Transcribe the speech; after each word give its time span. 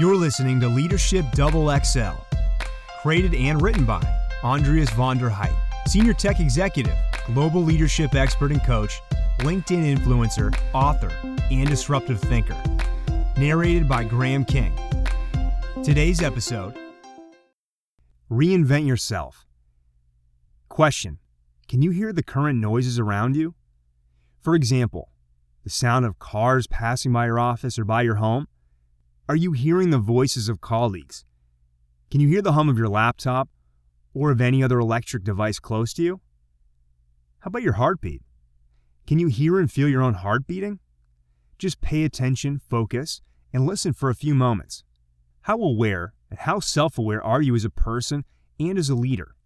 You're 0.00 0.16
listening 0.16 0.60
to 0.60 0.66
Leadership 0.66 1.26
Double 1.32 1.68
XL, 1.78 2.16
created 3.02 3.34
and 3.34 3.60
written 3.60 3.84
by 3.84 4.02
Andreas 4.42 4.88
von 4.92 5.18
der 5.18 5.28
Heydt, 5.28 5.54
Senior 5.86 6.14
Tech 6.14 6.40
Executive, 6.40 6.96
Global 7.26 7.62
Leadership 7.62 8.14
Expert 8.14 8.50
and 8.50 8.64
Coach, 8.64 8.98
LinkedIn 9.40 9.94
Influencer, 9.94 10.58
Author, 10.72 11.10
and 11.50 11.68
Disruptive 11.68 12.18
Thinker. 12.18 12.56
Narrated 13.36 13.86
by 13.86 14.02
Graham 14.02 14.46
King. 14.46 14.72
Today's 15.84 16.22
episode 16.22 16.74
Reinvent 18.30 18.86
Yourself. 18.86 19.44
Question 20.70 21.18
Can 21.68 21.82
you 21.82 21.90
hear 21.90 22.14
the 22.14 22.22
current 22.22 22.58
noises 22.58 22.98
around 22.98 23.36
you? 23.36 23.54
For 24.40 24.54
example, 24.54 25.10
the 25.62 25.68
sound 25.68 26.06
of 26.06 26.18
cars 26.18 26.66
passing 26.66 27.12
by 27.12 27.26
your 27.26 27.38
office 27.38 27.78
or 27.78 27.84
by 27.84 28.00
your 28.00 28.14
home? 28.14 28.46
Are 29.30 29.36
you 29.36 29.52
hearing 29.52 29.90
the 29.90 29.98
voices 29.98 30.48
of 30.48 30.60
colleagues? 30.60 31.24
Can 32.10 32.20
you 32.20 32.26
hear 32.26 32.42
the 32.42 32.54
hum 32.54 32.68
of 32.68 32.76
your 32.76 32.88
laptop 32.88 33.48
or 34.12 34.32
of 34.32 34.40
any 34.40 34.60
other 34.60 34.80
electric 34.80 35.22
device 35.22 35.60
close 35.60 35.92
to 35.92 36.02
you? 36.02 36.20
How 37.38 37.46
about 37.50 37.62
your 37.62 37.74
heartbeat? 37.74 38.22
Can 39.06 39.20
you 39.20 39.28
hear 39.28 39.60
and 39.60 39.70
feel 39.70 39.88
your 39.88 40.02
own 40.02 40.14
heart 40.14 40.48
beating? 40.48 40.80
Just 41.60 41.80
pay 41.80 42.02
attention, 42.02 42.58
focus, 42.58 43.22
and 43.52 43.66
listen 43.66 43.92
for 43.92 44.10
a 44.10 44.16
few 44.16 44.34
moments. 44.34 44.82
How 45.42 45.60
aware 45.60 46.12
and 46.28 46.40
how 46.40 46.58
self 46.58 46.98
aware 46.98 47.22
are 47.22 47.40
you 47.40 47.54
as 47.54 47.64
a 47.64 47.70
person 47.70 48.24
and 48.58 48.76
as 48.76 48.90
a 48.90 48.96
leader? 48.96 49.36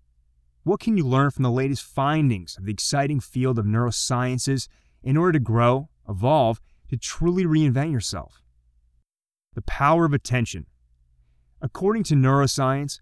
What 0.62 0.80
can 0.80 0.96
you 0.96 1.06
learn 1.06 1.30
from 1.30 1.42
the 1.42 1.50
latest 1.50 1.82
findings 1.82 2.56
of 2.56 2.64
the 2.64 2.72
exciting 2.72 3.20
field 3.20 3.58
of 3.58 3.66
neurosciences 3.66 4.66
in 5.02 5.18
order 5.18 5.32
to 5.32 5.40
grow, 5.40 5.90
evolve, 6.08 6.58
to 6.88 6.96
truly 6.96 7.44
reinvent 7.44 7.92
yourself? 7.92 8.43
The 9.54 9.62
power 9.62 10.04
of 10.04 10.12
attention. 10.12 10.66
According 11.60 12.04
to 12.04 12.14
neuroscience, 12.14 13.00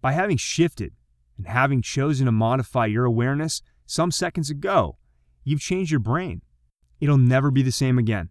by 0.00 0.12
having 0.12 0.36
shifted 0.36 0.92
and 1.38 1.46
having 1.46 1.80
chosen 1.80 2.26
to 2.26 2.32
modify 2.32 2.86
your 2.86 3.04
awareness 3.04 3.62
some 3.86 4.10
seconds 4.10 4.50
ago, 4.50 4.98
you've 5.44 5.60
changed 5.60 5.90
your 5.90 6.00
brain. 6.00 6.42
It'll 7.00 7.18
never 7.18 7.50
be 7.50 7.62
the 7.62 7.72
same 7.72 7.98
again. 7.98 8.28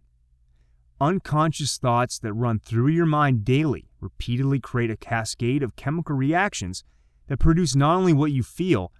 Unconscious 1.01 1.77
thoughts 1.77 2.19
that 2.19 2.33
run 2.33 2.59
through 2.59 2.89
your 2.89 3.05
mind 3.05 3.43
daily 3.43 3.89
repeatedly 3.99 4.59
create 4.59 4.91
a 4.91 4.97
cascade 4.97 5.63
of 5.63 5.75
chemical 5.75 6.15
reactions 6.15 6.83
that 7.27 7.39
produce 7.39 7.75
not 7.75 7.95
only 7.95 8.13
what 8.13 8.31
you 8.31 8.43
feel, 8.43 8.91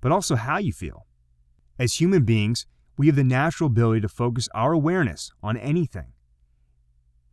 but 0.00 0.12
also 0.12 0.34
how 0.34 0.58
you 0.58 0.72
feel. 0.72 1.06
As 1.78 1.94
human 1.94 2.24
beings, 2.24 2.66
we 2.96 3.06
have 3.06 3.16
the 3.16 3.24
natural 3.24 3.68
ability 3.68 4.00
to 4.00 4.08
focus 4.08 4.48
our 4.54 4.72
awareness 4.72 5.30
on 5.42 5.56
anything 5.56 6.12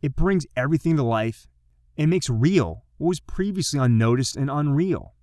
it 0.04 0.14
brings 0.14 0.46
everything 0.54 0.98
to 0.98 1.02
life 1.02 1.48
and 1.96 2.10
makes 2.10 2.28
real 2.28 2.84
what 2.98 3.08
was 3.08 3.20
previously 3.20 3.80
unnoticed 3.80 4.36
and 4.36 4.50
unreal. 4.50 5.14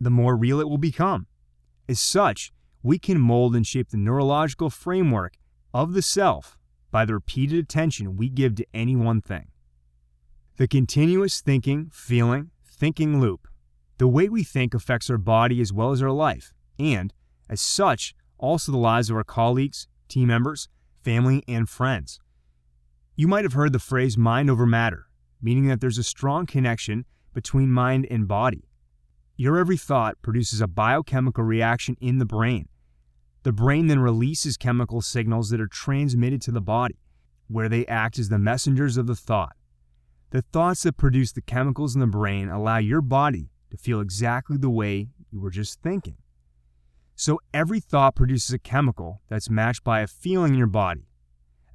The 0.00 0.08
more 0.08 0.34
real 0.34 0.58
it 0.58 0.70
will 0.70 0.78
become. 0.78 1.26
As 1.86 2.00
such, 2.00 2.50
we 2.82 2.98
can 2.98 3.20
mold 3.20 3.54
and 3.54 3.66
shape 3.66 3.90
the 3.90 3.98
neurological 3.98 4.70
framework 4.70 5.34
of 5.74 5.92
the 5.92 6.00
self 6.00 6.56
by 6.90 7.04
the 7.04 7.12
repeated 7.12 7.58
attention 7.58 8.16
we 8.16 8.30
give 8.30 8.54
to 8.54 8.66
any 8.72 8.96
one 8.96 9.20
thing. 9.20 9.48
The 10.56 10.66
continuous 10.66 11.42
thinking, 11.42 11.90
feeling, 11.92 12.52
thinking 12.66 13.20
loop. 13.20 13.46
The 13.98 14.08
way 14.08 14.30
we 14.30 14.44
think 14.44 14.72
affects 14.72 15.10
our 15.10 15.18
body 15.18 15.60
as 15.60 15.74
well 15.74 15.92
as 15.92 16.00
our 16.00 16.10
life, 16.10 16.54
and, 16.78 17.12
as 17.50 17.60
such, 17.60 18.14
also 18.38 18.72
the 18.72 18.78
lives 18.78 19.10
of 19.10 19.16
our 19.16 19.24
colleagues, 19.24 19.88
team 20.08 20.28
members, 20.28 20.70
family, 21.02 21.44
and 21.46 21.68
friends. 21.68 22.18
You 23.18 23.28
might 23.28 23.44
have 23.44 23.54
heard 23.54 23.72
the 23.72 23.78
phrase 23.78 24.18
mind 24.18 24.50
over 24.50 24.66
matter, 24.66 25.06
meaning 25.40 25.68
that 25.68 25.80
there's 25.80 25.96
a 25.96 26.02
strong 26.02 26.44
connection 26.44 27.06
between 27.32 27.72
mind 27.72 28.06
and 28.10 28.28
body. 28.28 28.68
Your 29.36 29.56
every 29.56 29.78
thought 29.78 30.20
produces 30.20 30.60
a 30.60 30.66
biochemical 30.66 31.42
reaction 31.42 31.96
in 31.98 32.18
the 32.18 32.26
brain. 32.26 32.68
The 33.42 33.52
brain 33.52 33.86
then 33.86 34.00
releases 34.00 34.58
chemical 34.58 35.00
signals 35.00 35.48
that 35.48 35.62
are 35.62 35.66
transmitted 35.66 36.42
to 36.42 36.50
the 36.50 36.60
body, 36.60 36.98
where 37.48 37.70
they 37.70 37.86
act 37.86 38.18
as 38.18 38.28
the 38.28 38.38
messengers 38.38 38.98
of 38.98 39.06
the 39.06 39.16
thought. 39.16 39.56
The 40.28 40.42
thoughts 40.42 40.82
that 40.82 40.98
produce 40.98 41.32
the 41.32 41.40
chemicals 41.40 41.94
in 41.94 42.02
the 42.02 42.06
brain 42.06 42.50
allow 42.50 42.76
your 42.76 43.00
body 43.00 43.48
to 43.70 43.78
feel 43.78 44.00
exactly 44.00 44.58
the 44.58 44.68
way 44.68 45.08
you 45.30 45.40
were 45.40 45.50
just 45.50 45.80
thinking. 45.80 46.18
So 47.14 47.40
every 47.54 47.80
thought 47.80 48.14
produces 48.14 48.52
a 48.52 48.58
chemical 48.58 49.22
that's 49.28 49.48
matched 49.48 49.84
by 49.84 50.00
a 50.00 50.06
feeling 50.06 50.52
in 50.52 50.58
your 50.58 50.66
body. 50.66 51.08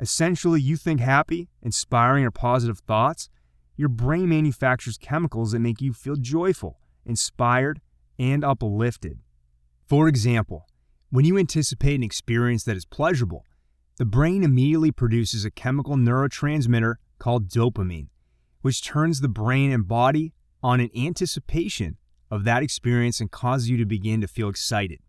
Essentially, 0.01 0.59
you 0.59 0.77
think 0.77 0.99
happy, 0.99 1.47
inspiring, 1.61 2.25
or 2.25 2.31
positive 2.31 2.79
thoughts, 2.79 3.29
your 3.77 3.87
brain 3.87 4.27
manufactures 4.27 4.97
chemicals 4.97 5.51
that 5.51 5.59
make 5.59 5.79
you 5.79 5.93
feel 5.93 6.15
joyful, 6.15 6.79
inspired, 7.05 7.79
and 8.17 8.43
uplifted. 8.43 9.19
For 9.87 10.07
example, 10.07 10.65
when 11.11 11.23
you 11.23 11.37
anticipate 11.37 11.95
an 11.95 12.03
experience 12.03 12.63
that 12.63 12.75
is 12.75 12.85
pleasurable, 12.85 13.45
the 13.97 14.05
brain 14.05 14.43
immediately 14.43 14.91
produces 14.91 15.45
a 15.45 15.51
chemical 15.51 15.95
neurotransmitter 15.95 16.95
called 17.19 17.49
dopamine, 17.49 18.07
which 18.61 18.83
turns 18.83 19.21
the 19.21 19.29
brain 19.29 19.71
and 19.71 19.87
body 19.87 20.33
on 20.63 20.79
an 20.79 20.89
anticipation 20.97 21.97
of 22.31 22.43
that 22.45 22.63
experience 22.63 23.19
and 23.19 23.29
causes 23.29 23.69
you 23.69 23.77
to 23.77 23.85
begin 23.85 24.21
to 24.21 24.27
feel 24.27 24.49
excited. 24.49 24.99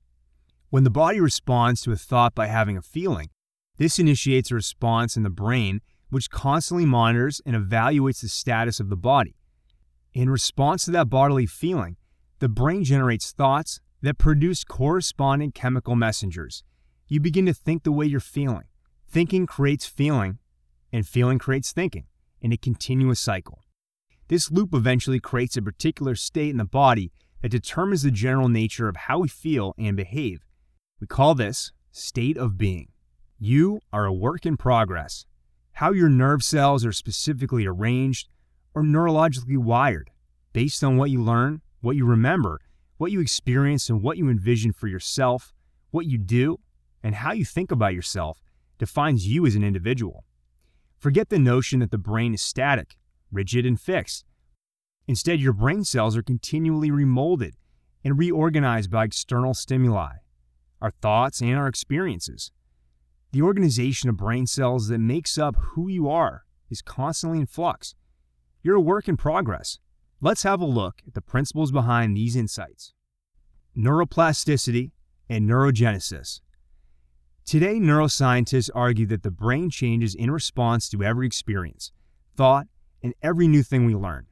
When 0.69 0.85
the 0.85 0.91
body 0.91 1.21
responds 1.21 1.81
to 1.83 1.93
a 1.93 1.97
thought 1.97 2.35
by 2.35 2.49
having 2.49 2.77
a 2.77 2.83
feeling, 2.83 3.31
this 3.79 3.99
initiates 3.99 4.51
a 4.51 4.55
response 4.55 5.17
in 5.17 5.23
the 5.23 5.31
brain 5.31 5.81
which 6.11 6.31
constantly 6.31 6.85
monitors 6.85 7.41
and 7.47 7.57
evaluates 7.57 8.21
the 8.21 8.29
status 8.29 8.81
of 8.81 8.91
the 8.91 8.97
body. 8.97 9.35
In 10.13 10.29
response 10.29 10.85
to 10.85 10.91
that 10.91 11.09
bodily 11.09 11.47
feeling, 11.47 11.97
the 12.39 12.49
brain 12.49 12.85
generates 12.85 13.33
thoughts 13.33 13.81
that 14.03 14.19
produce 14.19 14.63
corresponding 14.63 15.53
chemical 15.53 15.97
messengers. 15.97 16.65
You 17.09 17.21
begin 17.21 17.47
to 17.47 17.55
think 17.55 17.83
the 17.83 17.93
way 17.93 18.05
you're 18.05 18.21
feeling. 18.21 18.65
Thinking 19.09 19.47
creates 19.47 19.87
feeling, 19.87 20.39
and 20.93 21.07
feeling 21.07 21.39
creates 21.39 21.73
thinking 21.73 22.07
in 22.41 22.53
a 22.53 22.57
continuous 22.57 23.21
cycle. 23.21 23.61
This 24.29 24.51
loop 24.51 24.75
eventually 24.75 25.21
creates 25.21 25.57
a 25.57 25.63
particular 25.63 26.15
state 26.15 26.51
in 26.51 26.57
the 26.57 26.65
body 26.65 27.13
that 27.41 27.51
determines 27.51 28.03
the 28.03 28.11
general 28.11 28.49
nature 28.49 28.89
of 28.89 28.97
how 28.97 29.21
we 29.21 29.29
feel 29.29 29.75
and 29.79 29.97
behave. 29.97 30.45
We 31.01 31.07
call 31.07 31.35
this 31.35 31.73
state 31.91 32.37
of 32.37 32.59
being. 32.59 32.89
You 33.45 33.81
are 33.93 34.05
a 34.05 34.13
work 34.13 34.47
in 34.47 34.57
progress. 34.57 35.27
How 35.73 35.91
your 35.91 36.09
nerve 36.09 36.45
cells 36.45 36.85
are 36.85 36.93
specifically 36.93 37.67
arranged 37.67 38.29
or 38.73 38.85
neurologically 38.85 39.59
wired, 39.59 40.11
based 40.53 40.85
on 40.85 40.97
what 40.97 41.11
you 41.11 41.21
learn, 41.21 41.61
what 41.81 41.97
you 41.97 42.07
remember, 42.07 42.61
what 42.99 43.11
you 43.11 43.19
experience, 43.19 43.91
and 43.91 44.01
what 44.01 44.17
you 44.17 44.31
envision 44.31 44.73
for 44.73 44.87
yourself, 44.87 45.53
what 45.91 46.07
you 46.07 46.19
do, 46.19 46.61
and 47.03 47.17
how 47.17 47.33
you 47.33 47.45
think 47.45 47.73
about 47.73 47.95
yourself, 47.95 48.41
defines 48.79 49.27
you 49.27 49.45
as 49.45 49.57
an 49.57 49.65
individual. 49.65 50.25
Forget 51.01 51.29
the 51.29 51.41
notion 51.41 51.81
that 51.81 51.91
the 51.91 51.99
brain 51.99 52.35
is 52.35 52.43
static, 52.43 52.97
rigid, 53.33 53.67
and 53.67 53.81
fixed. 53.81 54.25
Instead, 55.09 55.41
your 55.41 55.53
brain 55.53 55.83
cells 55.83 56.17
are 56.17 56.23
continually 56.23 56.93
remolded 56.93 57.57
and 58.05 58.17
reorganized 58.17 58.93
by 58.93 59.03
external 59.03 59.53
stimuli, 59.53 60.13
our 60.81 60.93
thoughts, 61.03 61.41
and 61.41 61.57
our 61.57 61.67
experiences. 61.67 62.53
The 63.33 63.43
organization 63.43 64.11
of 64.11 64.19
brain 64.19 64.47
cells 64.47 64.89
that 64.89 64.99
makes 64.99 65.39
up 65.39 65.57
who 65.57 65.89
you 65.89 66.09
are 66.09 66.45
is 66.71 66.83
constantly 66.83 67.41
in 67.41 67.47
flux. 67.47 67.95
You're 68.63 68.77
a 68.77 68.81
work 68.81 69.09
in 69.09 69.17
progress. 69.17 69.79
Let's 70.21 70.43
have 70.43 70.61
a 70.61 70.67
look 70.67 71.03
at 71.07 71.15
the 71.15 71.23
principles 71.23 71.73
behind 71.73 72.17
these 72.17 72.37
insights 72.37 72.93
neuroplasticity 73.75 74.91
and 75.31 75.49
neurogenesis. 75.49 76.43
Today, 77.47 77.77
neuroscientists 77.77 78.69
argue 78.75 79.07
that 79.07 79.23
the 79.23 79.31
brain 79.31 79.71
changes 79.71 80.15
in 80.15 80.31
response 80.31 80.91
to 80.91 81.03
every 81.03 81.27
experience, 81.27 81.91
thought, 82.37 82.67
and 83.03 83.15
every 83.23 83.49
new 83.49 83.63
thing 83.63 83.87
we 83.87 83.95
learn. 83.95 84.27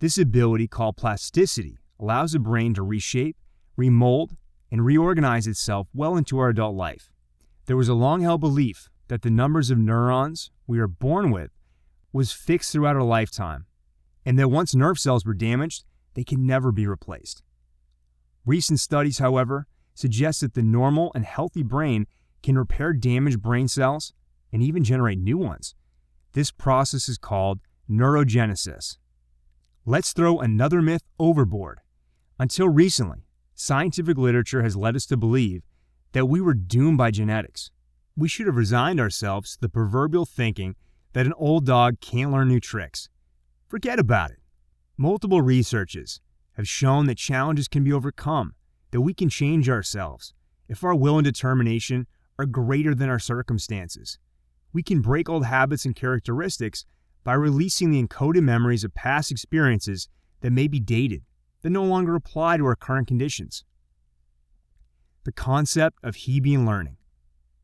This 0.00 0.18
ability, 0.18 0.68
called 0.68 0.98
plasticity, 0.98 1.78
allows 1.98 2.32
the 2.32 2.38
brain 2.38 2.74
to 2.74 2.82
reshape, 2.82 3.38
remold, 3.74 4.36
and 4.70 4.84
reorganize 4.84 5.46
itself 5.46 5.88
well 5.94 6.14
into 6.14 6.38
our 6.38 6.50
adult 6.50 6.76
life. 6.76 7.10
There 7.68 7.76
was 7.76 7.90
a 7.90 7.94
long 7.94 8.22
held 8.22 8.40
belief 8.40 8.88
that 9.08 9.20
the 9.20 9.28
numbers 9.30 9.70
of 9.70 9.76
neurons 9.76 10.50
we 10.66 10.78
are 10.78 10.88
born 10.88 11.30
with 11.30 11.50
was 12.14 12.32
fixed 12.32 12.72
throughout 12.72 12.96
our 12.96 13.02
lifetime, 13.02 13.66
and 14.24 14.38
that 14.38 14.48
once 14.48 14.74
nerve 14.74 14.98
cells 14.98 15.26
were 15.26 15.34
damaged, 15.34 15.84
they 16.14 16.24
can 16.24 16.46
never 16.46 16.72
be 16.72 16.86
replaced. 16.86 17.42
Recent 18.46 18.80
studies, 18.80 19.18
however, 19.18 19.66
suggest 19.92 20.40
that 20.40 20.54
the 20.54 20.62
normal 20.62 21.12
and 21.14 21.26
healthy 21.26 21.62
brain 21.62 22.06
can 22.42 22.56
repair 22.56 22.94
damaged 22.94 23.42
brain 23.42 23.68
cells 23.68 24.14
and 24.50 24.62
even 24.62 24.82
generate 24.82 25.18
new 25.18 25.36
ones. 25.36 25.74
This 26.32 26.50
process 26.50 27.06
is 27.06 27.18
called 27.18 27.60
neurogenesis. 27.86 28.96
Let's 29.84 30.14
throw 30.14 30.38
another 30.38 30.80
myth 30.80 31.02
overboard. 31.18 31.80
Until 32.38 32.70
recently, 32.70 33.26
scientific 33.54 34.16
literature 34.16 34.62
has 34.62 34.74
led 34.74 34.96
us 34.96 35.04
to 35.04 35.18
believe 35.18 35.64
that 36.12 36.26
we 36.26 36.40
were 36.40 36.54
doomed 36.54 36.98
by 36.98 37.10
genetics. 37.10 37.70
We 38.16 38.28
should 38.28 38.46
have 38.46 38.56
resigned 38.56 39.00
ourselves 39.00 39.52
to 39.52 39.60
the 39.60 39.68
proverbial 39.68 40.26
thinking 40.26 40.74
that 41.12 41.26
an 41.26 41.34
old 41.36 41.66
dog 41.66 42.00
can't 42.00 42.32
learn 42.32 42.48
new 42.48 42.60
tricks. 42.60 43.08
Forget 43.68 43.98
about 43.98 44.30
it. 44.30 44.38
Multiple 44.96 45.42
researches 45.42 46.20
have 46.52 46.68
shown 46.68 47.06
that 47.06 47.18
challenges 47.18 47.68
can 47.68 47.84
be 47.84 47.92
overcome, 47.92 48.54
that 48.90 49.00
we 49.00 49.14
can 49.14 49.28
change 49.28 49.68
ourselves 49.68 50.34
if 50.68 50.84
our 50.84 50.94
will 50.94 51.18
and 51.18 51.24
determination 51.24 52.06
are 52.38 52.46
greater 52.46 52.94
than 52.94 53.08
our 53.08 53.18
circumstances. 53.18 54.18
We 54.72 54.82
can 54.82 55.00
break 55.00 55.28
old 55.28 55.46
habits 55.46 55.84
and 55.84 55.94
characteristics 55.94 56.84
by 57.24 57.34
releasing 57.34 57.90
the 57.90 58.02
encoded 58.02 58.42
memories 58.42 58.84
of 58.84 58.94
past 58.94 59.30
experiences 59.30 60.08
that 60.40 60.50
may 60.50 60.68
be 60.68 60.80
dated, 60.80 61.22
that 61.62 61.70
no 61.70 61.84
longer 61.84 62.14
apply 62.14 62.56
to 62.56 62.66
our 62.66 62.76
current 62.76 63.08
conditions. 63.08 63.64
The 65.28 65.32
concept 65.32 65.98
of 66.02 66.16
Hebbian 66.16 66.66
learning. 66.66 66.96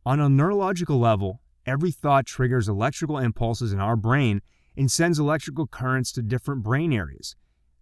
On 0.04 0.20
a 0.20 0.28
neurological 0.28 0.98
level, 0.98 1.40
every 1.64 1.90
thought 1.90 2.26
triggers 2.26 2.68
electrical 2.68 3.16
impulses 3.16 3.72
in 3.72 3.80
our 3.80 3.96
brain 3.96 4.42
and 4.76 4.92
sends 4.92 5.18
electrical 5.18 5.66
currents 5.66 6.12
to 6.12 6.20
different 6.20 6.62
brain 6.62 6.92
areas. 6.92 7.36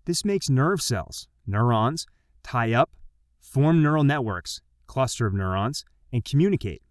This 0.04 0.24
makes 0.24 0.48
nerve 0.48 0.80
cells, 0.80 1.26
neurons, 1.48 2.06
tie 2.44 2.72
up, 2.72 2.92
form 3.40 3.82
neural 3.82 4.04
networks, 4.04 4.60
cluster 4.86 5.26
of 5.26 5.34
neurons, 5.34 5.84
and 6.12 6.24
communicate. 6.24 6.82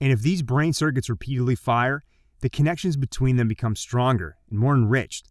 And 0.00 0.10
if 0.10 0.22
these 0.22 0.42
brain 0.42 0.72
circuits 0.72 1.10
repeatedly 1.10 1.56
fire, 1.56 2.02
the 2.40 2.48
connections 2.48 2.96
between 2.96 3.36
them 3.36 3.48
become 3.48 3.76
stronger 3.76 4.38
and 4.48 4.58
more 4.58 4.74
enriched. 4.74 5.30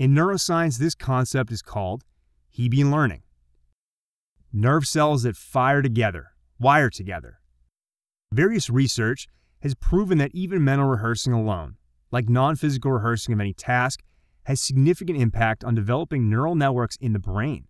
In 0.00 0.16
neuroscience, 0.16 0.78
this 0.78 0.96
concept 0.96 1.52
is 1.52 1.62
called 1.62 2.02
Hebbian 2.58 2.90
learning. 2.90 3.22
Nerve 4.52 4.84
cells 4.84 5.22
that 5.22 5.36
fire 5.36 5.80
together, 5.80 6.32
wire 6.58 6.90
together. 6.90 7.38
Various 8.32 8.68
research 8.68 9.28
has 9.62 9.76
proven 9.76 10.18
that 10.18 10.34
even 10.34 10.64
mental 10.64 10.88
rehearsing 10.88 11.32
alone, 11.32 11.76
like 12.10 12.28
non 12.28 12.56
physical 12.56 12.90
rehearsing 12.90 13.32
of 13.32 13.38
any 13.40 13.52
task, 13.52 14.02
has 14.44 14.60
significant 14.60 15.20
impact 15.20 15.62
on 15.62 15.76
developing 15.76 16.28
neural 16.28 16.56
networks 16.56 16.96
in 16.96 17.12
the 17.12 17.20
brain. 17.20 17.68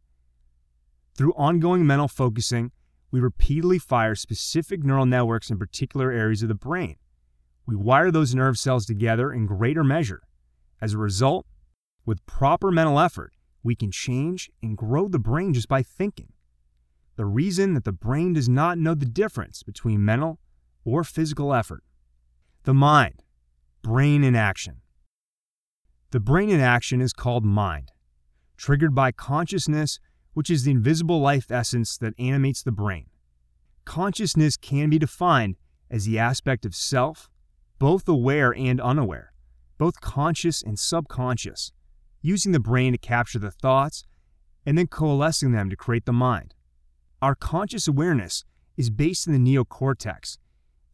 Through 1.15 1.35
ongoing 1.35 1.87
mental 1.87 2.09
focusing, 2.09 2.73
we 3.11 3.21
repeatedly 3.21 3.79
fire 3.79 4.15
specific 4.15 4.83
neural 4.83 5.05
networks 5.05 5.51
in 5.51 5.59
particular 5.59 6.11
areas 6.11 6.43
of 6.43 6.49
the 6.49 6.55
brain. 6.55 6.97
We 7.67 7.77
wire 7.77 8.11
those 8.11 8.35
nerve 8.35 8.59
cells 8.59 8.87
together 8.87 9.31
in 9.35 9.45
greater 9.45 9.85
measure. 9.85 10.23
As 10.81 10.95
a 10.95 10.99
result, 10.99 11.45
with 12.07 12.25
proper 12.25 12.71
mental 12.71 12.99
effort, 12.99 13.35
we 13.63 13.75
can 13.75 13.91
change 13.91 14.51
and 14.63 14.79
grow 14.79 15.09
the 15.09 15.19
brain 15.19 15.53
just 15.53 15.69
by 15.69 15.83
thinking. 15.83 16.33
The 17.21 17.27
reason 17.27 17.75
that 17.75 17.85
the 17.85 17.93
brain 17.93 18.33
does 18.33 18.49
not 18.49 18.79
know 18.79 18.95
the 18.95 19.05
difference 19.05 19.63
between 19.63 20.03
mental 20.03 20.39
or 20.87 21.05
physical 21.05 21.53
effort. 21.53 21.85
The 22.63 22.73
mind, 22.73 23.25
brain 23.83 24.25
in 24.25 24.35
action. 24.35 24.77
The 26.13 26.21
brain 26.21 26.49
in 26.49 26.61
action 26.61 27.03
is 27.03 27.13
called 27.13 27.45
mind, 27.45 27.93
triggered 28.57 28.95
by 28.95 29.13
consciousness 29.13 30.01
which 30.33 30.49
is 30.49 30.65
the 30.65 30.71
invisible 30.71 31.21
life 31.21 31.51
essence 31.51 31.99
that 31.99 32.15
animates 32.19 32.63
the 32.63 32.73
brain. 32.73 33.11
Consciousness 33.85 34.57
can 34.57 34.89
be 34.89 34.99
defined 34.99 35.57
as 35.91 36.07
the 36.07 36.19
aspect 36.19 36.65
of 36.65 36.75
self, 36.75 37.29
both 37.79 38.09
aware 38.09 38.55
and 38.55 38.81
unaware, 38.81 39.35
both 39.77 40.01
conscious 40.01 40.63
and 40.63 40.79
subconscious, 40.79 41.71
using 42.23 42.53
the 42.53 42.61
brain 42.61 42.93
to 42.93 42.99
capture 42.99 43.39
the 43.39 43.51
thoughts 43.51 44.07
and 44.65 44.79
then 44.79 44.87
coalescing 44.87 45.53
them 45.53 45.69
to 45.69 45.77
create 45.77 46.07
the 46.07 46.15
mind. 46.15 46.55
Our 47.23 47.35
conscious 47.35 47.87
awareness 47.87 48.45
is 48.79 48.89
based 48.89 49.27
in 49.27 49.33
the 49.33 49.57
neocortex, 49.57 50.39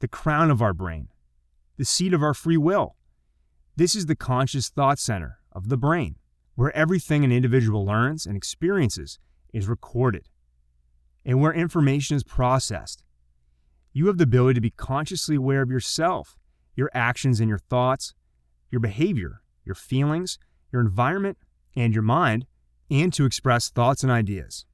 the 0.01 0.09
crown 0.09 0.51
of 0.51 0.61
our 0.61 0.75
brain, 0.75 1.09
the 1.77 1.85
seat 1.85 2.13
of 2.13 2.23
our 2.23 2.35
free 2.35 2.57
will. 2.57 2.97
This 3.77 3.95
is 3.95 4.07
the 4.07 4.17
conscious 4.17 4.69
thought 4.69 4.99
center 4.99 5.39
of 5.53 5.69
the 5.69 5.77
brain, 5.77 6.17
where 6.57 6.75
everything 6.75 7.25
an 7.25 7.31
individual 7.31 7.85
learns 7.85 8.27
and 8.27 8.37
experiences 8.37 9.21
is 9.53 9.69
recorded 9.69 10.29
and 11.25 11.41
where 11.41 11.53
information 11.53 12.17
is 12.17 12.25
processed. 12.25 13.05
You 13.93 14.09
have 14.09 14.19
the 14.19 14.25
ability 14.25 14.55
to 14.55 14.61
be 14.61 14.71
consciously 14.71 15.37
aware 15.37 15.63
of 15.63 15.71
yourself, 15.71 16.37
your 16.75 16.91
actions 16.93 17.39
and 17.39 17.49
your 17.49 17.59
thoughts, 17.59 18.15
your 18.71 18.81
behavior, 18.81 19.43
your 19.65 19.75
feelings, 19.75 20.39
your 20.73 20.83
environment, 20.83 21.39
and 21.77 21.95
your 21.95 22.03
mind, 22.03 22.47
and 22.91 23.13
to 23.13 23.25
express 23.25 23.71
thoughts 23.71 24.03
and 24.03 24.11
ideas. 24.11 24.67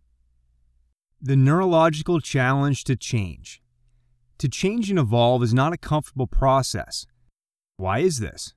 The 1.24 1.36
neurological 1.36 2.18
challenge 2.18 2.82
to 2.82 2.96
change. 2.96 3.62
To 4.38 4.48
change 4.48 4.90
and 4.90 4.98
evolve 4.98 5.44
is 5.44 5.54
not 5.54 5.72
a 5.72 5.78
comfortable 5.78 6.26
process. 6.26 7.06
Why 7.76 8.00
is 8.00 8.18
this? 8.18 8.54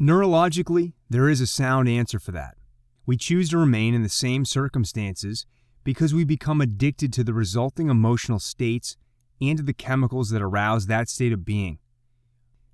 Neurologically, 0.00 0.92
there 1.10 1.28
is 1.28 1.40
a 1.40 1.48
sound 1.48 1.88
answer 1.88 2.20
for 2.20 2.30
that. 2.30 2.54
We 3.06 3.16
choose 3.16 3.50
to 3.50 3.58
remain 3.58 3.92
in 3.92 4.04
the 4.04 4.08
same 4.08 4.44
circumstances 4.44 5.46
because 5.82 6.14
we 6.14 6.22
become 6.22 6.60
addicted 6.60 7.12
to 7.14 7.24
the 7.24 7.34
resulting 7.34 7.88
emotional 7.90 8.38
states 8.38 8.96
and 9.40 9.58
to 9.58 9.64
the 9.64 9.74
chemicals 9.74 10.30
that 10.30 10.42
arouse 10.42 10.86
that 10.86 11.08
state 11.08 11.32
of 11.32 11.44
being. 11.44 11.80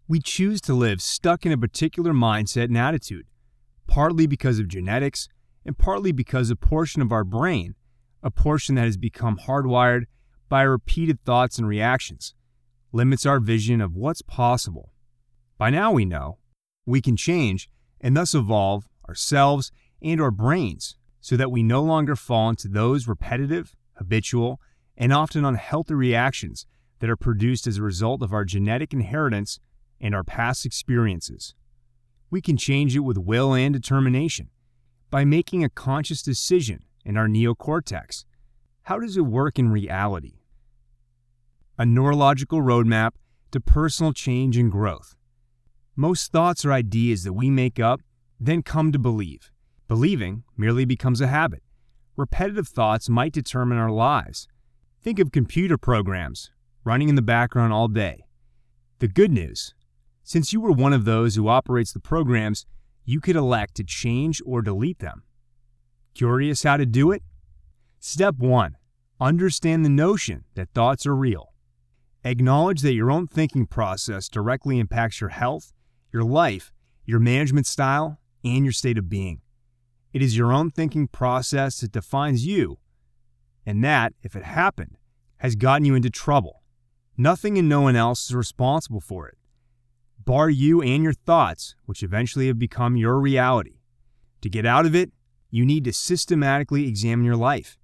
We 0.08 0.20
choose 0.20 0.60
to 0.62 0.74
live 0.74 1.00
stuck 1.00 1.46
in 1.46 1.52
a 1.52 1.56
particular 1.56 2.12
mindset 2.12 2.64
and 2.64 2.76
attitude, 2.76 3.24
partly 3.86 4.26
because 4.26 4.58
of 4.58 4.68
genetics 4.68 5.26
and 5.64 5.78
partly 5.78 6.12
because 6.12 6.50
a 6.50 6.56
portion 6.56 7.00
of 7.00 7.12
our 7.12 7.24
brain, 7.24 7.76
a 8.22 8.30
portion 8.30 8.74
that 8.74 8.84
has 8.84 8.96
become 8.96 9.38
hardwired 9.38 10.04
by 10.48 10.62
repeated 10.62 11.22
thoughts 11.24 11.58
and 11.58 11.66
reactions, 11.66 12.34
limits 12.92 13.24
our 13.24 13.40
vision 13.40 13.80
of 13.80 13.94
what's 13.94 14.22
possible. 14.22 14.92
By 15.58 15.70
now 15.70 15.92
we 15.92 16.04
know 16.04 16.38
we 16.86 17.00
can 17.00 17.16
change 17.16 17.68
and 18.00 18.16
thus 18.16 18.34
evolve 18.34 18.88
ourselves 19.08 19.70
and 20.02 20.20
our 20.20 20.30
brains 20.30 20.96
so 21.20 21.36
that 21.36 21.50
we 21.50 21.62
no 21.62 21.82
longer 21.82 22.16
fall 22.16 22.50
into 22.50 22.68
those 22.68 23.06
repetitive, 23.06 23.76
habitual, 23.94 24.60
and 24.96 25.12
often 25.12 25.44
unhealthy 25.44 25.94
reactions 25.94 26.66
that 26.98 27.10
are 27.10 27.16
produced 27.16 27.66
as 27.66 27.76
a 27.76 27.82
result 27.82 28.22
of 28.22 28.32
our 28.32 28.44
genetic 28.44 28.92
inheritance 28.92 29.60
and 30.00 30.14
our 30.14 30.24
past 30.24 30.64
experiences. 30.64 31.54
We 32.30 32.40
can 32.40 32.56
change 32.56 32.94
it 32.94 33.00
with 33.00 33.18
will 33.18 33.54
and 33.54 33.72
determination 33.72 34.50
by 35.10 35.24
making 35.24 35.64
a 35.64 35.70
conscious 35.70 36.22
decision 36.22 36.84
in 37.04 37.16
our 37.16 37.28
neocortex. 37.28 38.24
How 38.82 38.98
does 38.98 39.16
it 39.16 39.22
work 39.22 39.58
in 39.58 39.70
reality? 39.70 40.40
A 41.78 41.86
neurological 41.86 42.60
roadmap 42.60 43.12
to 43.52 43.60
personal 43.60 44.12
change 44.12 44.56
and 44.56 44.70
growth. 44.70 45.16
Most 45.96 46.32
thoughts 46.32 46.64
or 46.64 46.72
ideas 46.72 47.24
that 47.24 47.32
we 47.32 47.50
make 47.50 47.80
up 47.80 48.00
then 48.38 48.62
come 48.62 48.92
to 48.92 48.98
believe 48.98 49.50
Believing 49.90 50.44
merely 50.56 50.84
becomes 50.84 51.20
a 51.20 51.26
habit. 51.26 51.64
Repetitive 52.16 52.68
thoughts 52.68 53.08
might 53.08 53.32
determine 53.32 53.76
our 53.76 53.90
lives. 53.90 54.46
Think 55.02 55.18
of 55.18 55.32
computer 55.32 55.76
programs 55.76 56.52
running 56.84 57.08
in 57.08 57.16
the 57.16 57.22
background 57.22 57.72
all 57.72 57.88
day. 57.88 58.22
The 59.00 59.08
good 59.08 59.32
news 59.32 59.74
since 60.22 60.52
you 60.52 60.60
were 60.60 60.70
one 60.70 60.92
of 60.92 61.06
those 61.06 61.34
who 61.34 61.48
operates 61.48 61.92
the 61.92 61.98
programs, 61.98 62.66
you 63.04 63.20
could 63.20 63.34
elect 63.34 63.74
to 63.78 63.82
change 63.82 64.40
or 64.46 64.62
delete 64.62 65.00
them. 65.00 65.24
Curious 66.14 66.62
how 66.62 66.76
to 66.76 66.86
do 66.86 67.10
it? 67.12 67.22
Step 67.98 68.36
1 68.38 68.76
Understand 69.20 69.84
the 69.84 69.90
notion 69.90 70.44
that 70.54 70.70
thoughts 70.74 71.06
are 71.06 71.14
real. 71.14 71.52
Acknowledge 72.24 72.80
that 72.82 72.94
your 72.94 73.10
own 73.10 73.26
thinking 73.26 73.66
process 73.66 74.28
directly 74.28 74.78
impacts 74.78 75.20
your 75.20 75.30
health, 75.30 75.72
your 76.12 76.24
life, 76.24 76.72
your 77.04 77.20
management 77.20 77.66
style, 77.66 78.18
and 78.44 78.64
your 78.64 78.72
state 78.72 78.98
of 78.98 79.08
being. 79.08 79.40
It 80.12 80.22
is 80.22 80.36
your 80.36 80.52
own 80.52 80.70
thinking 80.70 81.08
process 81.08 81.80
that 81.80 81.92
defines 81.92 82.46
you, 82.46 82.78
and 83.64 83.84
that, 83.84 84.12
if 84.22 84.34
it 84.34 84.44
happened, 84.44 84.96
has 85.38 85.54
gotten 85.54 85.84
you 85.84 85.94
into 85.94 86.10
trouble. 86.10 86.62
Nothing 87.16 87.58
and 87.58 87.68
no 87.68 87.82
one 87.82 87.96
else 87.96 88.26
is 88.26 88.34
responsible 88.34 89.00
for 89.00 89.28
it. 89.28 89.38
Bar 90.24 90.50
you 90.50 90.82
and 90.82 91.02
your 91.02 91.12
thoughts, 91.12 91.74
which 91.86 92.02
eventually 92.02 92.46
have 92.48 92.58
become 92.58 92.96
your 92.96 93.18
reality. 93.18 93.80
To 94.42 94.48
get 94.48 94.66
out 94.66 94.86
of 94.86 94.94
it, 94.94 95.12
you 95.50 95.66
need 95.66 95.84
to 95.84 95.92
systematically 95.92 96.86
examine 96.86 97.24
your 97.24 97.36
life. 97.36 97.76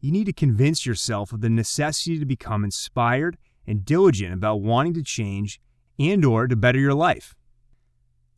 You 0.00 0.12
need 0.12 0.26
to 0.26 0.32
convince 0.32 0.86
yourself 0.86 1.32
of 1.32 1.40
the 1.40 1.50
necessity 1.50 2.18
to 2.18 2.26
become 2.26 2.64
inspired 2.64 3.36
and 3.66 3.84
diligent 3.84 4.34
about 4.34 4.62
wanting 4.62 4.94
to 4.94 5.02
change 5.02 5.60
and 5.98 6.24
or 6.24 6.46
to 6.46 6.56
better 6.56 6.78
your 6.78 6.94
life. 6.94 7.34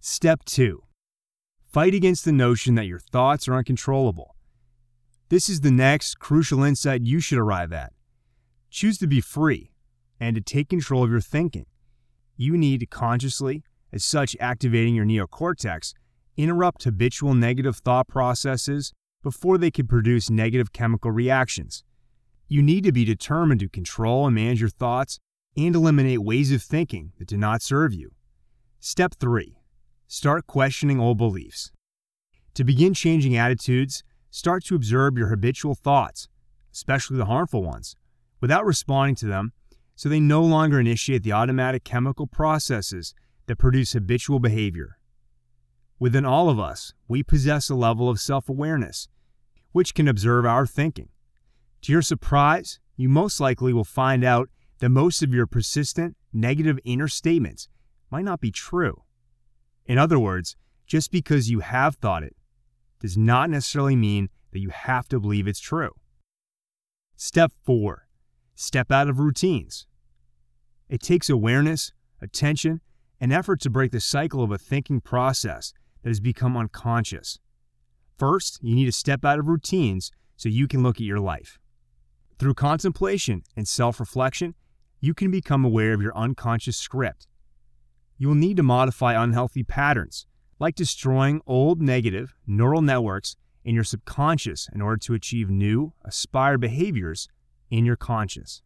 Step 0.00 0.45
2. 0.45 0.83
Fight 1.73 1.95
against 1.95 2.25
the 2.25 2.33
notion 2.33 2.75
that 2.75 2.87
your 2.87 2.99
thoughts 2.99 3.49
are 3.49 3.54
uncontrollable. 3.54 4.35
This 5.28 5.49
is 5.49 5.61
the 5.61 5.71
next 5.71 6.19
crucial 6.19 6.62
insight 6.62 7.02
you 7.02 7.21
should 7.21 7.38
arrive 7.38 7.73
at. 7.73 7.92
Choose 8.71 8.99
to 8.99 9.07
be 9.07 9.21
free 9.21 9.71
and 10.21 10.35
to 10.35 10.42
take 10.42 10.69
control 10.69 11.04
of 11.04 11.11
your 11.11 11.21
thinking. 11.21 11.66
You 12.37 12.59
need 12.59 12.81
to 12.81 12.87
consciously, 12.87 13.62
as 13.92 14.04
such, 14.04 14.37
activating 14.40 14.95
your 14.95 15.07
neocortex, 15.07 15.95
interrupt 16.37 16.85
habitual 16.85 17.35
negative 17.35 17.77
thought 17.77 18.09
processes 18.09 18.93
before 19.23 19.59
they 19.59 19.71
can 19.71 19.87
produce 19.87 20.31
negative 20.31 20.73
chemical 20.73 21.11
reactions. 21.11 21.85
You 22.49 22.62
need 22.62 22.85
to 22.85 22.93
be 22.93 23.05
determined 23.05 23.61
to 23.61 23.69
control 23.69 24.27
and 24.27 24.35
manage 24.35 24.61
your 24.61 24.71
thoughts 24.71 25.19
and 25.57 25.75
eliminate 25.75 26.23
ways 26.23 26.53
of 26.53 26.62
thinking 26.62 27.12
that 27.19 27.29
do 27.29 27.37
not 27.37 27.62
serve 27.62 27.95
you. 27.95 28.12
Step 28.81 29.15
3 29.19 29.57
start 30.12 30.47
questioning 30.47 31.01
old 31.01 31.17
beliefs. 31.17 31.73
To 32.53 32.65
begin 32.65 32.93
changing 32.93 33.35
attitudes, 33.35 34.05
start 34.31 34.62
to 34.67 34.75
observe 34.75 35.17
your 35.17 35.29
habitual 35.29 35.75
thoughts, 35.75 36.29
especially 36.71 37.17
the 37.17 37.25
harmful 37.25 37.62
ones, 37.62 37.97
without 38.39 38.67
responding 38.67 39.15
to 39.15 39.27
them 39.27 39.55
so 39.97 40.11
they 40.11 40.21
no 40.21 40.43
longer 40.43 40.79
initiate 40.79 41.23
the 41.23 41.33
automatic 41.33 41.83
chemical 41.83 42.27
processes 42.27 43.15
that 43.47 43.57
produce 43.57 43.95
habitual 43.95 44.39
behavior. 44.39 44.99
Within 46.02 46.25
all 46.25 46.50
of 46.50 46.59
us, 46.59 46.94
we 47.06 47.23
possess 47.23 47.71
a 47.71 47.76
level 47.76 48.09
of 48.09 48.18
self 48.18 48.49
awareness, 48.49 49.06
which 49.71 49.94
can 49.94 50.09
observe 50.09 50.44
our 50.44 50.66
thinking. 50.66 51.11
To 51.82 51.92
your 51.92 52.02
surprise, 52.02 52.80
you 52.97 53.09
most 53.09 53.38
likely 53.38 53.73
will 53.73 53.85
find 53.85 54.25
out 54.25 54.50
that 54.80 54.88
most 54.88 55.23
of 55.23 55.32
your 55.32 55.47
persistent, 55.47 56.16
negative 56.32 56.80
inner 56.82 57.06
statements 57.06 57.68
might 58.11 58.25
not 58.25 58.40
be 58.40 58.50
true. 58.50 59.04
In 59.87 59.97
other 59.97 60.18
words, 60.18 60.56
just 60.88 61.12
because 61.12 61.50
you 61.50 61.61
have 61.61 61.94
thought 61.94 62.25
it 62.25 62.35
does 62.99 63.16
not 63.16 63.49
necessarily 63.49 63.94
mean 63.94 64.28
that 64.50 64.59
you 64.59 64.71
have 64.71 65.06
to 65.06 65.21
believe 65.21 65.47
it's 65.47 65.61
true. 65.61 65.92
Step 67.14 67.52
4 67.64 68.09
Step 68.56 68.90
out 68.90 69.09
of 69.09 69.21
routines. 69.21 69.87
It 70.88 71.00
takes 71.00 71.30
awareness, 71.30 71.92
attention, 72.21 72.80
and 73.21 73.32
effort 73.32 73.61
to 73.61 73.71
break 73.71 73.92
the 73.92 74.00
cycle 74.00 74.42
of 74.42 74.50
a 74.50 74.59
thinking 74.59 75.00
process 75.00 75.73
that 76.02 76.11
has 76.11 76.21
become 76.21 76.56
unconscious. 76.56 77.38
First, 78.18 78.59
you 78.62 78.75
need 78.75 78.87
to 78.87 78.92
step 78.92 79.25
out 79.25 79.38
of 79.38 79.49
routines 79.49 80.11
so 80.37 80.49
you 80.49 80.68
can 80.68 80.82
look 80.82 80.97
at 80.97 81.02
your 81.02 81.21
life. 81.21 81.59
Through 82.38 82.54
contemplation 82.54 83.42
and 83.56 83.66
self 83.66 84.00
reflection, 84.00 84.54
you 85.00 85.14
can 85.14 85.30
become 85.30 85.64
aware 85.64 85.92
of 85.92 86.02
your 86.02 86.16
unconscious 86.16 86.76
script. 86.76 87.26
You 88.18 88.28
will 88.28 88.35
need 88.37 88.56
to 88.56 88.62
modify 88.62 89.21
unhealthy 89.21 89.64
patterns, 89.64 90.26
like 90.59 90.76
destroying 90.76 91.40
old 91.47 91.82
negative 91.82 92.35
neural 92.47 92.82
networks 92.82 93.37
in 93.64 93.75
your 93.75 93.85
subconscious 93.85 94.68
in 94.73 94.80
order 94.80 94.99
to 94.99 95.14
achieve 95.14 95.50
new, 95.50 95.92
aspired 96.04 96.61
behaviors 96.61 97.28
in 97.71 97.85
your 97.85 97.97
conscious. 97.97 98.62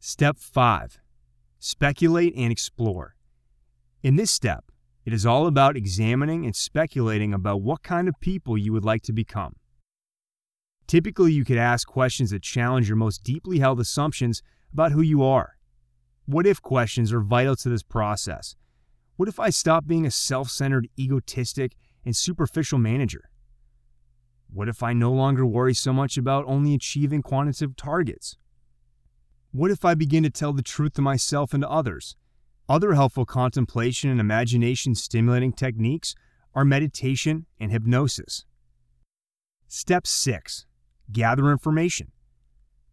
Step 0.00 0.36
5 0.38 0.98
Speculate 1.58 2.34
and 2.36 2.52
explore. 2.52 3.16
In 4.02 4.16
this 4.16 4.30
step, 4.30 4.65
it 5.06 5.12
is 5.12 5.24
all 5.24 5.46
about 5.46 5.76
examining 5.76 6.44
and 6.44 6.56
speculating 6.56 7.32
about 7.32 7.62
what 7.62 7.84
kind 7.84 8.08
of 8.08 8.20
people 8.20 8.58
you 8.58 8.72
would 8.72 8.84
like 8.84 9.02
to 9.02 9.12
become. 9.12 9.54
Typically, 10.88 11.32
you 11.32 11.44
could 11.44 11.58
ask 11.58 11.86
questions 11.86 12.30
that 12.30 12.42
challenge 12.42 12.88
your 12.88 12.96
most 12.96 13.22
deeply 13.22 13.60
held 13.60 13.78
assumptions 13.78 14.42
about 14.72 14.90
who 14.90 15.00
you 15.00 15.22
are. 15.22 15.58
What 16.26 16.44
if 16.44 16.60
questions 16.60 17.12
are 17.12 17.20
vital 17.20 17.54
to 17.54 17.68
this 17.68 17.84
process? 17.84 18.56
What 19.14 19.28
if 19.28 19.38
I 19.38 19.50
stop 19.50 19.86
being 19.86 20.06
a 20.06 20.10
self 20.10 20.50
centered, 20.50 20.88
egotistic, 20.98 21.76
and 22.04 22.16
superficial 22.16 22.78
manager? 22.78 23.30
What 24.52 24.68
if 24.68 24.82
I 24.82 24.92
no 24.92 25.12
longer 25.12 25.46
worry 25.46 25.74
so 25.74 25.92
much 25.92 26.18
about 26.18 26.44
only 26.48 26.74
achieving 26.74 27.22
quantitative 27.22 27.76
targets? 27.76 28.36
What 29.52 29.70
if 29.70 29.84
I 29.84 29.94
begin 29.94 30.24
to 30.24 30.30
tell 30.30 30.52
the 30.52 30.62
truth 30.62 30.94
to 30.94 31.02
myself 31.02 31.54
and 31.54 31.62
to 31.62 31.70
others? 31.70 32.16
Other 32.68 32.94
helpful 32.94 33.24
contemplation 33.24 34.10
and 34.10 34.18
imagination 34.18 34.96
stimulating 34.96 35.52
techniques 35.52 36.16
are 36.52 36.64
meditation 36.64 37.46
and 37.60 37.70
hypnosis. 37.70 38.44
Step 39.68 40.04
6 40.04 40.66
Gather 41.12 41.52
information. 41.52 42.10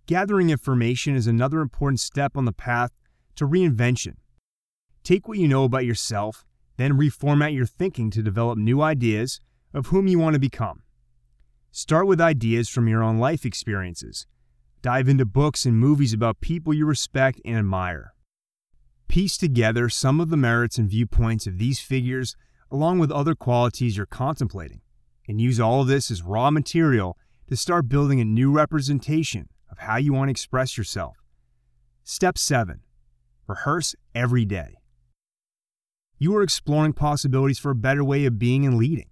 Gathering 0.06 0.52
information 0.52 1.16
is 1.16 1.26
another 1.26 1.60
important 1.60 2.00
step 2.00 2.38
on 2.38 2.46
the 2.46 2.52
path 2.52 2.92
to 3.36 3.48
reinvention. 3.48 4.18
Take 5.04 5.28
what 5.28 5.40
you 5.40 5.48
know 5.48 5.64
about 5.64 5.86
yourself, 5.86 6.46
then 6.78 6.94
reformat 6.94 7.56
your 7.56 7.66
thinking 7.66 8.12
to 8.12 8.22
develop 8.22 8.60
new 8.60 8.80
ideas 8.82 9.40
of 9.74 9.88
whom 9.88 10.08
you 10.08 10.20
want 10.20 10.36
to 10.36 10.40
become. 10.40 10.84
Start 11.72 12.06
with 12.06 12.22
ideas 12.22 12.70
from 12.70 12.88
your 12.88 13.02
own 13.02 13.18
life 13.18 13.44
experiences. 13.44 14.28
Dive 14.84 15.10
into 15.10 15.26
books 15.26 15.66
and 15.66 15.80
movies 15.80 16.14
about 16.14 16.42
people 16.42 16.76
you 16.76 16.86
respect 16.86 17.42
and 17.44 17.58
admire. 17.58 18.13
Piece 19.08 19.38
together 19.38 19.90
some 19.90 20.20
of 20.20 20.30
the 20.30 20.38
merits 20.38 20.78
and 20.78 20.90
viewpoints 20.90 21.48
of 21.48 21.58
these 21.58 21.80
figures 21.80 22.36
along 22.72 22.98
with 22.98 23.12
other 23.12 23.36
qualities 23.36 23.98
you're 23.98 24.06
contemplating, 24.08 24.82
and 25.28 25.40
use 25.40 25.60
all 25.60 25.82
of 25.82 25.88
this 25.88 26.10
as 26.10 26.24
raw 26.24 26.50
material 26.50 27.16
to 27.48 27.56
start 27.56 27.88
building 27.88 28.20
a 28.20 28.26
new 28.26 28.52
representation 28.52 29.48
of 29.70 29.80
how 29.80 29.98
you 29.98 30.12
want 30.12 30.28
to 30.28 30.32
express 30.32 30.78
yourself. 30.78 31.18
Step 32.04 32.38
7 32.38 32.82
Rehearse 33.48 33.96
every 34.16 34.46
day. 34.46 34.76
You 36.18 36.36
are 36.36 36.42
exploring 36.42 36.94
possibilities 36.94 37.60
for 37.60 37.72
a 37.72 37.76
better 37.76 38.04
way 38.04 38.26
of 38.26 38.40
being 38.40 38.66
and 38.66 38.78
leading. 38.78 39.10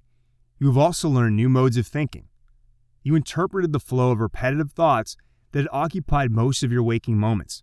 You 0.59 0.67
have 0.67 0.77
also 0.77 1.09
learned 1.09 1.35
new 1.35 1.49
modes 1.49 1.77
of 1.77 1.85
thinking 1.85 2.27
you 3.03 3.15
interpreted 3.15 3.73
the 3.73 3.79
flow 3.79 4.11
of 4.11 4.19
repetitive 4.19 4.71
thoughts 4.71 5.17
that 5.51 5.59
had 5.59 5.69
occupied 5.71 6.31
most 6.31 6.63
of 6.63 6.71
your 6.71 6.83
waking 6.83 7.17
moments. 7.17 7.61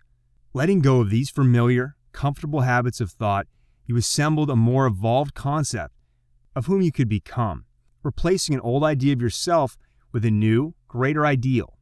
Letting 0.53 0.81
go 0.81 1.01
of 1.01 1.11
these 1.11 1.31
familiar, 1.31 1.97
comfortable 2.19 2.63
habits 2.63 3.01
of 3.01 3.13
thought, 3.13 3.47
you 3.87 3.97
assembled 3.97 4.51
a 4.51 4.57
more 4.57 4.87
evolved 4.87 5.35
concept 5.35 5.95
of 6.57 6.67
whom 6.67 6.83
you 6.83 6.91
could 6.91 7.09
become, 7.09 7.65
replacing 8.03 8.57
an 8.57 8.61
old 8.63 8.83
idea 8.83 9.13
of 9.13 9.23
yourself 9.23 9.79
with 10.11 10.25
a 10.25 10.31
new, 10.33 10.75
greater 10.89 11.25
ideal. 11.25 11.79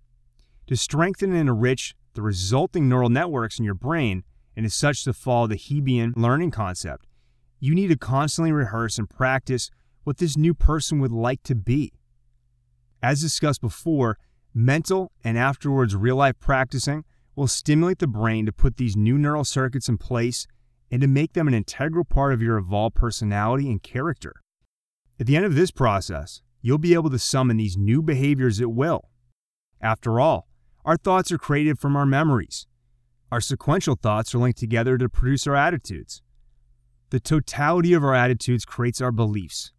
To 0.67 0.77
strengthen 0.77 1.31
and 1.31 1.49
enrich 1.49 1.95
the 2.13 2.21
resulting 2.21 2.87
neural 2.87 3.09
networks 3.09 3.59
in 3.59 3.65
your 3.65 3.73
brain, 3.75 4.25
and 4.55 4.67
as 4.67 4.75
such 4.75 5.05
to 5.05 5.15
follow 5.15 5.47
the 5.47 5.57
Hebbian 5.57 6.13
learning 6.17 6.51
concept, 6.51 7.07
you 7.59 7.75
need 7.75 7.89
to 7.89 7.97
constantly 7.97 8.53
rehearse 8.53 8.99
and 8.99 9.09
practice 9.09 9.71
what 10.05 10.19
this 10.19 10.37
new 10.37 10.53
person 10.53 10.99
would 11.01 11.13
like 11.13 11.43
to 11.45 11.55
be. 11.55 11.95
As 13.03 13.23
discussed 13.23 13.63
before, 13.63 14.19
mental 14.53 15.13
and 15.25 15.39
afterwards 15.39 15.97
real 15.97 16.17
life 16.17 16.39
practicing 16.39 17.07
will 17.37 17.47
stimulate 17.47 17.99
the 17.99 18.07
brain 18.07 18.47
to 18.47 18.53
put 18.53 18.79
these 18.79 18.97
new 18.97 19.19
neural 19.19 19.45
circuits 19.45 19.89
in 19.89 19.99
place 19.99 20.47
and 20.91 21.01
to 21.03 21.07
make 21.07 21.35
them 21.35 21.47
an 21.47 21.55
integral 21.55 22.05
part 22.05 22.33
of 22.33 22.43
your 22.43 22.57
evolved 22.57 22.97
personality 22.97 23.71
and 23.71 23.83
character. 23.83 24.33
At 25.21 25.27
the 25.27 25.37
end 25.37 25.45
of 25.45 25.55
this 25.55 25.71
process, 25.71 26.43
you'll 26.63 26.79
be 26.79 26.95
able 26.95 27.11
to 27.11 27.19
summon 27.19 27.59
these 27.59 27.77
new 27.77 28.03
behaviors 28.03 28.61
at 28.61 28.73
will. 28.73 29.11
After 29.81 30.19
all, 30.19 30.49
our 30.85 30.97
thoughts 30.97 31.31
are 31.31 31.39
created 31.39 31.79
from 31.79 31.95
our 31.95 32.07
memories. 32.07 32.67
Our 33.31 33.41
sequential 33.41 33.97
thoughts 33.97 34.35
are 34.35 34.39
linked 34.39 34.59
together 34.59 34.97
to 34.99 35.09
produce 35.09 35.47
our 35.47 35.57
attitudes. 35.57 36.23
The 37.11 37.21
totality 37.21 37.93
of 37.93 38.03
our 38.03 38.15
attitudes 38.15 38.65
creates 38.65 39.01
our 39.01 39.13
beliefs. 39.13 39.73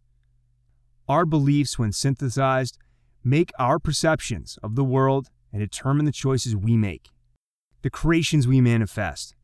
Our 1.08 1.24
beliefs, 1.24 1.78
when 1.78 1.92
synthesized, 1.92 2.78
make 3.24 3.50
our 3.58 3.78
perceptions 3.78 4.58
of 4.62 4.76
the 4.76 4.84
world 4.84 5.30
and 5.52 5.60
determine 5.60 6.04
the 6.04 6.12
choices 6.12 6.54
we 6.54 6.76
make, 6.76 7.08
the 7.82 7.90
creations 7.90 8.46
we 8.46 8.60
manifest, 8.60 9.34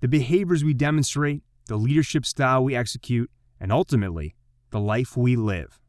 the 0.00 0.08
behaviors 0.08 0.64
we 0.64 0.74
demonstrate, 0.74 1.42
the 1.66 1.76
leadership 1.76 2.26
style 2.26 2.62
we 2.62 2.74
execute, 2.74 3.30
and 3.60 3.72
ultimately, 3.72 4.34
the 4.70 4.80
life 4.80 5.16
we 5.16 5.36
live. 5.36 5.80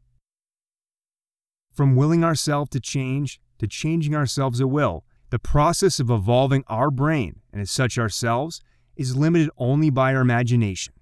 From 1.72 1.96
willing 1.96 2.24
ourselves 2.24 2.70
to 2.70 2.80
change 2.80 3.40
to 3.58 3.66
changing 3.66 4.14
ourselves 4.14 4.60
at 4.60 4.70
will, 4.70 5.04
the 5.30 5.38
process 5.38 5.98
of 5.98 6.10
evolving 6.10 6.64
our 6.68 6.90
brain, 6.90 7.40
and 7.52 7.60
as 7.60 7.70
such 7.70 7.98
ourselves, 7.98 8.60
is 8.96 9.16
limited 9.16 9.50
only 9.58 9.90
by 9.90 10.14
our 10.14 10.20
imagination. 10.20 10.94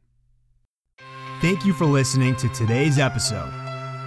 Thank 1.40 1.64
you 1.64 1.72
for 1.72 1.84
listening 1.84 2.36
to 2.36 2.48
today's 2.50 2.98
episode. 2.98 3.52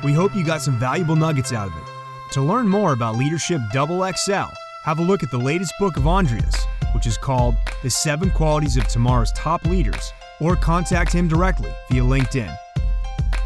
We 0.03 0.13
hope 0.13 0.36
you 0.36 0.44
got 0.44 0.62
some 0.62 0.79
valuable 0.79 1.15
nuggets 1.15 1.53
out 1.53 1.67
of 1.67 1.77
it. 1.77 2.34
To 2.34 2.41
learn 2.41 2.67
more 2.67 2.94
about 2.94 3.15
Leadership 3.15 3.62
Double 3.72 4.00
XL, 4.12 4.51
have 4.84 5.00
a 5.00 5.03
look 5.03 5.24
at 5.24 5.32
the 5.32 5.38
latest 5.38 5.74
book 5.79 5.98
of 5.98 6.08
Andreas, 6.08 6.65
which 6.98 7.06
is 7.06 7.16
called 7.16 7.56
The 7.84 7.92
Seven 7.92 8.32
Qualities 8.32 8.75
of 8.75 8.88
Tomorrow's 8.88 9.32
Top 9.34 9.63
Leaders, 9.66 10.13
or 10.42 10.56
contact 10.56 11.13
him 11.13 11.27
directly 11.27 11.72
via 11.92 12.01
LinkedIn. 12.01 12.58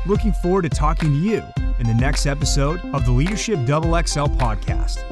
Looking 0.06 0.32
forward 0.32 0.62
to 0.62 0.70
talking 0.70 1.10
to 1.10 1.18
you 1.18 1.44
in 1.78 1.86
the 1.86 1.94
next 1.94 2.28
episode 2.28 2.80
of 2.96 3.04
the 3.04 3.12
Leadership 3.12 3.66
Double 3.66 3.90
XL 3.90 4.32
podcast. 4.40 5.11